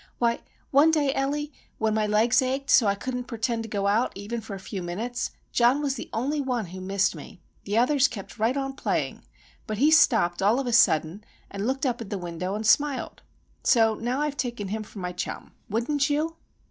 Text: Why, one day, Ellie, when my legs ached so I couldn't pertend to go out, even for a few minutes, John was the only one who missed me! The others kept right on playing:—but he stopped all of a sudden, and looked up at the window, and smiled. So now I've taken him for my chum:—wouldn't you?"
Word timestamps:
Why, 0.17 0.39
one 0.71 0.89
day, 0.89 1.13
Ellie, 1.13 1.53
when 1.77 1.93
my 1.93 2.07
legs 2.07 2.41
ached 2.41 2.71
so 2.71 2.87
I 2.87 2.95
couldn't 2.95 3.25
pertend 3.25 3.61
to 3.61 3.69
go 3.69 3.85
out, 3.85 4.11
even 4.15 4.41
for 4.41 4.55
a 4.55 4.59
few 4.59 4.81
minutes, 4.81 5.29
John 5.51 5.79
was 5.79 5.93
the 5.93 6.09
only 6.11 6.41
one 6.41 6.65
who 6.65 6.81
missed 6.81 7.13
me! 7.13 7.39
The 7.65 7.77
others 7.77 8.07
kept 8.07 8.39
right 8.39 8.57
on 8.57 8.73
playing:—but 8.73 9.77
he 9.77 9.91
stopped 9.91 10.41
all 10.41 10.59
of 10.59 10.65
a 10.65 10.73
sudden, 10.73 11.23
and 11.51 11.67
looked 11.67 11.85
up 11.85 12.01
at 12.01 12.09
the 12.09 12.17
window, 12.17 12.55
and 12.55 12.65
smiled. 12.65 13.21
So 13.63 13.93
now 13.93 14.21
I've 14.21 14.37
taken 14.37 14.69
him 14.69 14.81
for 14.81 14.97
my 14.97 15.11
chum:—wouldn't 15.11 16.09
you?" 16.09 16.35